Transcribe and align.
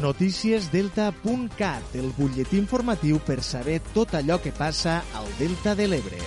Noticiesdelta.cat, 0.00 1.94
el 1.94 2.08
butlletí 2.16 2.56
informatiu 2.56 3.20
per 3.20 3.42
saber 3.44 3.80
tot 3.92 4.16
allò 4.16 4.40
que 4.40 4.52
passa 4.56 5.02
al 5.12 5.28
Delta 5.38 5.76
de 5.76 5.88
l'Ebre. 5.92 6.20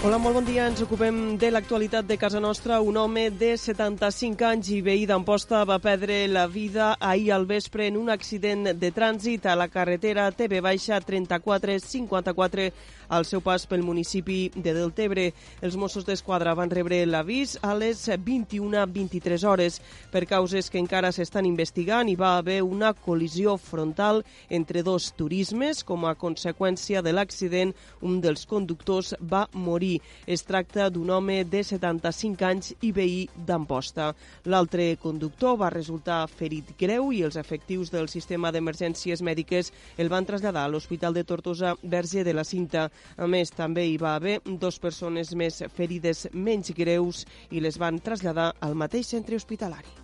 Hola, 0.00 0.16
molt 0.16 0.38
bon 0.38 0.46
dia. 0.48 0.64
Ens 0.70 0.80
ocupem 0.80 1.36
de 1.36 1.50
l'actualitat 1.52 2.06
de 2.08 2.16
casa 2.16 2.40
nostra. 2.40 2.78
Un 2.80 2.96
home 2.96 3.26
de 3.36 3.50
75 3.60 4.46
anys 4.48 4.70
i 4.72 4.78
veí 4.80 5.02
d'Amposta 5.04 5.60
va 5.68 5.76
perdre 5.76 6.22
la 6.28 6.46
vida 6.48 6.94
ahir 7.00 7.34
al 7.36 7.44
vespre 7.44 7.84
en 7.88 7.98
un 8.00 8.08
accident 8.08 8.70
de 8.80 8.90
trànsit 8.96 9.44
a 9.44 9.58
la 9.60 9.68
carretera 9.68 10.30
TV 10.32 10.62
Baixa 10.64 11.02
3454 11.04 12.70
al 13.10 13.26
seu 13.28 13.42
pas 13.44 13.66
pel 13.68 13.82
municipi 13.84 14.48
de 14.54 14.72
Deltebre. 14.72 15.26
Els 15.60 15.76
Mossos 15.76 16.06
d'Esquadra 16.06 16.54
van 16.56 16.70
rebre 16.70 17.02
l'avís 17.04 17.56
a 17.66 17.74
les 17.74 18.06
21.23 18.08 19.44
hores. 19.44 19.80
Per 20.14 20.24
causes 20.30 20.70
que 20.70 20.80
encara 20.80 21.10
s'estan 21.12 21.48
investigant, 21.48 22.08
hi 22.08 22.16
va 22.16 22.36
haver 22.38 22.60
una 22.62 22.94
col·lisió 22.94 23.56
frontal 23.60 24.22
entre 24.48 24.84
dos 24.86 25.10
turismes. 25.18 25.82
Com 25.84 26.06
a 26.06 26.14
conseqüència 26.14 27.02
de 27.02 27.12
l'accident, 27.12 27.74
un 28.00 28.20
dels 28.24 28.46
conductors 28.46 29.12
va 29.20 29.46
morir. 29.52 29.98
Es 30.26 30.46
tracta 30.48 30.88
d'un 30.88 31.10
home 31.10 31.42
de 31.44 31.64
75 31.66 32.46
anys 32.46 32.72
i 32.86 32.94
veí 32.96 33.26
d'Amposta. 33.34 34.12
L'altre 34.46 34.94
conductor 35.02 35.58
va 35.60 35.74
resultar 35.74 36.22
ferit 36.30 36.72
greu 36.78 37.10
i 37.12 37.24
els 37.26 37.36
efectius 37.36 37.90
del 37.90 38.08
sistema 38.08 38.52
d'emergències 38.54 39.22
mèdiques 39.26 39.72
el 39.98 40.08
van 40.08 40.26
traslladar 40.26 40.64
a 40.64 40.70
l'Hospital 40.72 41.14
de 41.14 41.24
Tortosa 41.24 41.74
Verge 41.82 42.24
de 42.24 42.34
la 42.34 42.44
Cinta. 42.44 42.88
A 43.16 43.28
més, 43.30 43.52
també 43.54 43.86
hi 43.88 43.96
va 44.00 44.14
haver 44.16 44.38
dues 44.46 44.78
persones 44.82 45.34
més 45.34 45.62
ferides 45.76 46.26
menys 46.32 46.72
greus 46.76 47.24
i 47.50 47.60
les 47.64 47.78
van 47.78 48.00
traslladar 48.00 48.52
al 48.60 48.74
mateix 48.74 49.14
centre 49.14 49.36
hospitalari. 49.36 49.99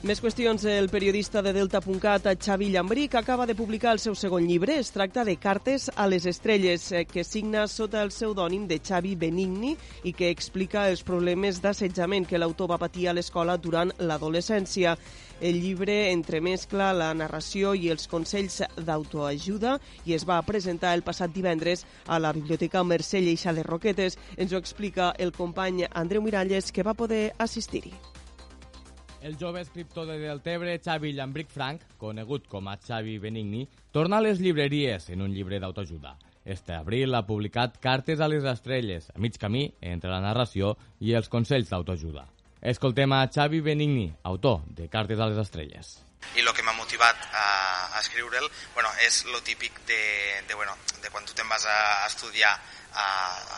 Més 0.00 0.22
qüestions. 0.24 0.62
El 0.64 0.86
periodista 0.88 1.42
de 1.44 1.50
Delta.cat, 1.52 2.24
Xavi 2.40 2.70
Llambric, 2.72 3.18
acaba 3.18 3.44
de 3.44 3.54
publicar 3.54 3.90
el 3.92 3.98
seu 4.00 4.14
segon 4.16 4.46
llibre. 4.48 4.78
Es 4.80 4.94
tracta 4.94 5.26
de 5.28 5.34
Cartes 5.36 5.90
a 5.94 6.06
les 6.08 6.24
estrelles, 6.24 6.86
eh, 6.92 7.04
que 7.04 7.20
signa 7.22 7.66
sota 7.68 8.00
el 8.00 8.08
pseudònim 8.08 8.64
de 8.66 8.78
Xavi 8.80 9.12
Benigni 9.14 9.74
i 10.08 10.14
que 10.16 10.30
explica 10.32 10.86
els 10.88 11.02
problemes 11.04 11.60
d'assetjament 11.60 12.24
que 12.24 12.40
l'autor 12.40 12.70
va 12.70 12.78
patir 12.80 13.08
a 13.08 13.12
l'escola 13.12 13.58
durant 13.58 13.92
l'adolescència. 13.98 14.96
El 15.38 15.60
llibre 15.60 16.10
entremescla 16.14 16.94
la 16.96 17.12
narració 17.12 17.74
i 17.74 17.90
els 17.92 18.08
consells 18.08 18.62
d'autoajuda 18.80 19.76
i 20.06 20.16
es 20.16 20.24
va 20.24 20.40
presentar 20.48 20.94
el 20.94 21.04
passat 21.04 21.28
divendres 21.34 21.84
a 22.06 22.18
la 22.18 22.32
Biblioteca 22.32 22.80
Mercè 22.80 23.20
Lleixa 23.20 23.52
de 23.52 23.68
Roquetes. 23.68 24.16
Ens 24.38 24.54
ho 24.54 24.56
explica 24.56 25.12
el 25.18 25.36
company 25.36 25.84
Andreu 25.92 26.24
Miralles, 26.24 26.72
que 26.72 26.82
va 26.88 26.96
poder 26.96 27.34
assistir-hi. 27.36 28.19
El 29.22 29.36
jove 29.36 29.60
escriptor 29.60 30.06
de 30.06 30.18
Deltebre, 30.18 30.80
Xavi 30.82 31.12
Llambric 31.12 31.50
Frank, 31.52 31.82
conegut 32.00 32.46
com 32.48 32.70
a 32.72 32.78
Xavi 32.80 33.18
Benigni, 33.20 33.66
torna 33.92 34.16
a 34.16 34.24
les 34.24 34.40
llibreries 34.40 35.10
en 35.12 35.20
un 35.20 35.34
llibre 35.34 35.58
d'autoajuda. 35.60 36.14
Este 36.42 36.72
abril 36.72 37.14
ha 37.14 37.26
publicat 37.28 37.76
Cartes 37.84 38.20
a 38.24 38.28
les 38.32 38.48
estrelles, 38.48 39.10
a 39.12 39.18
mig 39.20 39.36
camí 39.36 39.66
entre 39.82 40.08
la 40.08 40.22
narració 40.24 40.72
i 41.04 41.12
els 41.12 41.28
consells 41.28 41.68
d'autoajuda. 41.68 42.24
Escoltem 42.72 43.12
a 43.12 43.26
Xavi 43.28 43.60
Benigni, 43.60 44.08
autor 44.24 44.64
de 44.72 44.88
Cartes 44.88 45.20
a 45.20 45.28
les 45.28 45.44
estrelles. 45.44 45.98
I 46.36 46.40
el 46.40 46.52
que 46.56 46.64
m'ha 46.64 46.76
motivat 46.80 47.20
a, 47.28 47.46
a 47.92 48.00
escriure'l 48.00 48.48
bueno, 48.72 48.88
és 49.04 49.26
lo 49.28 49.44
típic 49.44 49.84
de, 49.84 50.02
de, 50.48 50.54
bueno, 50.56 50.72
de 51.04 51.12
quan 51.12 51.28
tu 51.28 51.36
te'n 51.36 51.48
vas 51.48 51.68
a 51.68 52.06
estudiar 52.08 52.56
a, 52.56 53.06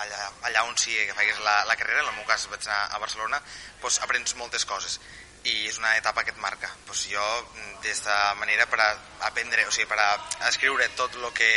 allà, 0.03 0.31
allà 0.51 0.67
on 0.67 0.75
sigui 0.75 1.07
que 1.07 1.15
facis 1.15 1.39
la, 1.47 1.61
la 1.71 1.79
carrera, 1.79 2.03
en 2.03 2.11
el 2.11 2.17
meu 2.19 2.27
cas 2.27 2.51
vaig 2.51 2.67
anar 2.67 2.87
a 2.91 3.03
Barcelona, 3.03 3.39
doncs 3.83 4.03
aprens 4.03 4.35
moltes 4.43 4.67
coses 4.67 4.99
i 5.45 5.69
és 5.69 5.79
una 5.79 5.97
etapa 5.99 6.25
que 6.25 6.35
et 6.35 6.43
marca. 6.43 6.71
Pues 6.87 7.07
jo, 7.11 7.23
d'esta 7.83 8.35
manera, 8.41 8.67
per 8.71 8.81
a 8.81 8.91
aprendre, 9.29 9.67
o 9.67 9.73
sigui, 9.75 9.89
per 9.91 9.99
a 10.01 10.11
escriure 10.49 10.89
tot 10.99 11.17
el 11.19 11.31
que 11.37 11.53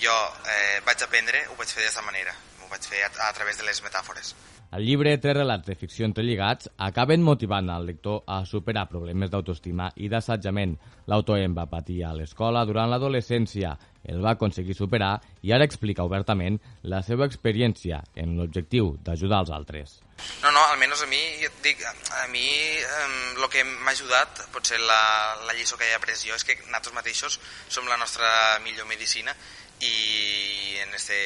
jo 0.00 0.14
eh, 0.46 0.80
vaig 0.86 1.02
aprendre, 1.04 1.46
ho 1.48 1.58
vaig 1.58 1.72
fer 1.72 1.82
d'aquesta 1.82 2.06
manera. 2.06 2.34
Ho 2.62 2.70
vaig 2.72 2.86
fer 2.88 3.04
a, 3.04 3.12
a 3.28 3.32
través 3.36 3.58
de 3.58 3.68
les 3.68 3.82
metàfores. 3.84 4.34
El 4.76 4.84
llibre 4.84 5.14
Tres 5.16 5.32
relats 5.32 5.64
de 5.64 5.74
ficció 5.80 6.04
entrelligats 6.04 6.68
acaben 6.86 7.22
motivant 7.24 7.70
al 7.72 7.86
lector 7.88 8.18
a 8.28 8.42
superar 8.44 8.82
problemes 8.90 9.30
d'autoestima 9.32 9.86
i 9.96 10.10
d'assatjament. 10.12 10.74
L'autor 11.08 11.40
en 11.40 11.54
va 11.56 11.64
patir 11.70 12.02
a 12.04 12.10
l'escola 12.12 12.66
durant 12.68 12.90
l'adolescència, 12.92 13.70
el 14.04 14.20
va 14.24 14.34
aconseguir 14.36 14.76
superar 14.76 15.14
i 15.40 15.54
ara 15.56 15.64
explica 15.64 16.04
obertament 16.04 16.58
la 16.82 17.00
seva 17.06 17.24
experiència 17.24 18.02
en 18.14 18.36
l'objectiu 18.36 18.92
d'ajudar 19.06 19.40
els 19.46 19.54
altres. 19.56 19.94
No, 20.42 20.52
no, 20.52 20.60
almenys 20.74 21.04
a 21.06 21.08
mi, 21.08 21.22
dic, 21.64 21.80
a 21.88 22.26
mi 22.28 22.44
el 22.44 23.40
eh, 23.40 23.48
que 23.52 23.64
m'ha 23.64 23.94
ajudat, 23.94 24.44
potser 24.52 24.82
la, 24.82 25.00
la 25.48 25.56
lliçó 25.56 25.80
que 25.80 25.88
he 25.88 25.96
après 25.96 26.20
jo, 26.20 26.36
és 26.36 26.44
que 26.44 26.58
nosaltres 26.66 26.96
mateixos 26.96 27.40
som 27.72 27.88
la 27.88 27.96
nostra 27.96 28.28
millor 28.66 28.88
medicina 28.90 29.32
i 29.80 30.76
en 30.82 30.92
este, 30.98 31.16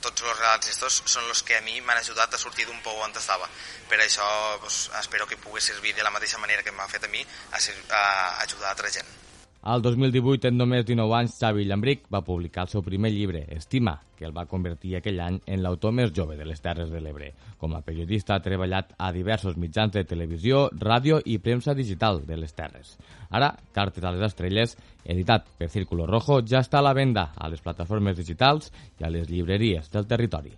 tots 0.00 0.22
els 0.22 0.38
relats 0.38 0.72
estos 0.72 1.02
són 1.04 1.28
els 1.28 1.42
que 1.42 1.58
a 1.58 1.62
mi 1.66 1.80
m'han 1.80 2.00
ajudat 2.02 2.34
a 2.34 2.40
sortir 2.40 2.66
d'un 2.66 2.80
pou 2.84 3.02
on 3.04 3.14
estava. 3.16 3.48
Per 3.90 4.00
això 4.00 4.26
pues, 4.62 4.86
espero 5.00 5.26
que 5.26 5.40
pugui 5.40 5.60
servir 5.60 5.94
de 5.94 6.06
la 6.06 6.14
mateixa 6.14 6.38
manera 6.38 6.62
que 6.62 6.74
m'ha 6.74 6.88
fet 6.88 7.04
a 7.04 7.12
mi 7.12 7.24
a, 7.52 7.60
ser, 7.60 7.76
a 7.90 8.42
ajudar 8.42 8.68
a 8.68 8.76
altra 8.76 8.90
gent. 8.90 9.25
Al 9.66 9.82
2018, 9.82 10.46
en 10.46 10.60
només 10.60 10.84
19 10.86 11.14
anys, 11.18 11.32
Xavi 11.40 11.64
Llambric 11.66 12.04
va 12.14 12.20
publicar 12.22 12.62
el 12.62 12.68
seu 12.70 12.84
primer 12.86 13.10
llibre, 13.10 13.40
Estima, 13.50 13.96
que 14.14 14.22
el 14.28 14.34
va 14.36 14.44
convertir 14.46 14.92
aquell 14.94 15.18
any 15.24 15.40
en 15.42 15.64
l'autor 15.64 15.90
més 15.90 16.12
jove 16.14 16.36
de 16.38 16.44
les 16.46 16.62
Terres 16.62 16.92
de 16.94 17.00
l'Ebre. 17.02 17.32
Com 17.58 17.74
a 17.74 17.80
periodista 17.82 18.36
ha 18.36 18.44
treballat 18.44 18.92
a 18.94 19.08
diversos 19.16 19.58
mitjans 19.58 19.90
de 19.96 20.04
televisió, 20.06 20.68
ràdio 20.70 21.18
i 21.18 21.40
premsa 21.42 21.74
digital 21.74 22.22
de 22.28 22.38
les 22.38 22.54
Terres. 22.54 22.94
Ara, 23.34 23.50
Cartes 23.74 24.06
a 24.06 24.14
les 24.14 24.22
Estrelles, 24.28 24.76
editat 25.02 25.50
per 25.58 25.66
Círculo 25.74 26.06
Rojo, 26.06 26.38
ja 26.46 26.62
està 26.62 26.78
a 26.78 26.86
la 26.86 26.94
venda 26.94 27.32
a 27.34 27.50
les 27.50 27.66
plataformes 27.66 28.14
digitals 28.22 28.70
i 29.00 29.02
a 29.02 29.10
les 29.10 29.26
llibreries 29.26 29.90
del 29.90 30.06
territori. 30.06 30.54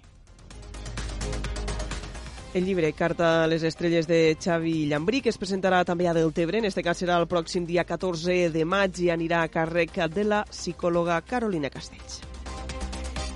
El 2.54 2.64
llibre 2.64 2.94
Carta 2.94 3.44
a 3.44 3.47
les 3.47 3.62
estrelles 3.62 4.06
de 4.09 4.34
Xavi 4.41 4.86
Llambrí, 4.88 5.20
que 5.20 5.28
es 5.28 5.36
presentarà 5.36 5.82
també 5.84 6.09
a 6.09 6.14
Deltebre, 6.16 6.62
en 6.62 6.64
este 6.64 6.82
cas 6.82 6.97
serà 7.03 7.19
el 7.20 7.28
pròxim 7.28 7.66
dia 7.69 7.84
14 7.84 8.48
de 8.54 8.64
maig 8.64 9.03
i 9.04 9.10
anirà 9.12 9.42
a 9.44 9.53
càrrec 9.53 10.00
de 10.16 10.25
la 10.25 10.41
psicòloga 10.48 11.20
Carolina 11.28 11.69
Castells. 11.69 12.22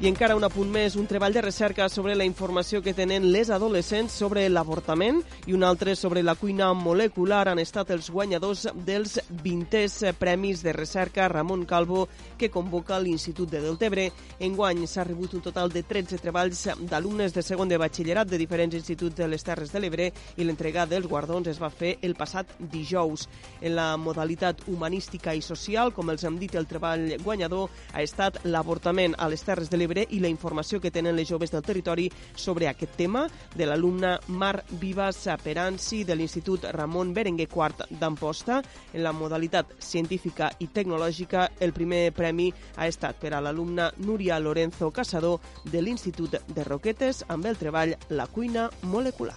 I 0.02 0.08
encara 0.10 0.34
un 0.34 0.42
apunt 0.42 0.66
més, 0.66 0.96
un 0.98 1.06
treball 1.06 1.30
de 1.30 1.44
recerca 1.44 1.84
sobre 1.86 2.16
la 2.18 2.24
informació 2.26 2.80
que 2.82 2.90
tenen 2.90 3.28
les 3.30 3.52
adolescents 3.54 4.10
sobre 4.18 4.48
l'avortament 4.50 5.20
i 5.46 5.54
un 5.54 5.62
altre 5.62 5.92
sobre 5.94 6.24
la 6.26 6.34
cuina 6.34 6.72
molecular 6.74 7.44
han 7.46 7.60
estat 7.62 7.92
els 7.94 8.08
guanyadors 8.10 8.64
dels 8.82 9.20
20è 9.44 10.10
Premis 10.18 10.64
de 10.66 10.72
Recerca 10.74 11.28
Ramon 11.30 11.62
Calvo 11.70 12.08
que 12.36 12.50
convoca 12.50 12.98
l'Institut 12.98 13.52
de 13.52 13.60
Deltebre. 13.62 14.08
Enguany 14.42 14.88
s'ha 14.90 15.04
rebut 15.06 15.36
un 15.38 15.44
total 15.44 15.70
de 15.70 15.84
13 15.86 16.18
treballs 16.18 16.64
d'alumnes 16.80 17.30
de 17.38 17.46
segon 17.46 17.70
de 17.70 17.78
batxillerat 17.78 18.26
de 18.26 18.42
diferents 18.42 18.74
instituts 18.74 19.14
de 19.14 19.30
les 19.30 19.46
Terres 19.46 19.70
de 19.70 19.84
l'Ebre 19.86 20.10
i 20.34 20.42
l'entrega 20.42 20.88
dels 20.90 21.06
guardons 21.06 21.46
es 21.46 21.62
va 21.62 21.70
fer 21.70 22.00
el 22.02 22.16
passat 22.18 22.50
dijous. 22.74 23.28
En 23.60 23.78
la 23.78 23.92
modalitat 23.94 24.66
humanística 24.66 25.38
i 25.38 25.46
social, 25.46 25.94
com 25.94 26.10
els 26.10 26.26
hem 26.26 26.42
dit, 26.42 26.58
el 26.58 26.66
treball 26.66 27.06
guanyador 27.22 27.70
ha 27.94 28.02
estat 28.02 28.42
l'avortament 28.42 29.14
a 29.14 29.30
les 29.30 29.46
Terres 29.46 29.70
de 29.70 29.78
l'Ebre 29.92 30.06
i 30.10 30.20
la 30.20 30.28
informació 30.28 30.80
que 30.80 30.90
tenen 30.90 31.16
les 31.16 31.28
joves 31.28 31.52
del 31.52 31.62
territori 31.62 32.08
sobre 32.34 32.68
aquest 32.68 32.96
tema 32.96 33.26
de 33.54 33.66
l'alumna 33.66 34.18
Mar 34.28 34.64
Vivas 34.80 35.28
Peranci 35.42 36.04
de 36.04 36.16
l'Institut 36.16 36.64
Ramon 36.72 37.12
Berenguer 37.12 37.48
IV 37.48 37.86
d'Amposta. 38.00 38.62
En 38.92 39.02
la 39.02 39.12
modalitat 39.12 39.74
científica 39.78 40.50
i 40.60 40.68
tecnològica, 40.68 41.50
el 41.60 41.72
primer 41.72 42.12
premi 42.12 42.52
ha 42.76 42.86
estat 42.86 43.20
per 43.20 43.34
a 43.34 43.40
l'alumna 43.40 43.90
Núria 43.98 44.38
Lorenzo 44.40 44.90
Casador 44.90 45.40
de 45.64 45.82
l'Institut 45.82 46.38
de 46.46 46.64
Roquetes 46.64 47.24
amb 47.28 47.46
el 47.46 47.58
treball 47.58 47.96
La 48.10 48.26
cuina 48.26 48.70
molecular. 48.82 49.36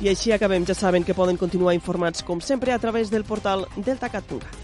I 0.00 0.08
així 0.08 0.32
acabem. 0.32 0.64
Ja 0.64 0.74
saben 0.74 1.04
que 1.04 1.14
poden 1.14 1.36
continuar 1.36 1.74
informats, 1.76 2.24
com 2.24 2.40
sempre, 2.40 2.72
a 2.72 2.78
través 2.78 3.10
del 3.10 3.24
portal 3.24 3.66
deltacat.cat. 3.76 4.59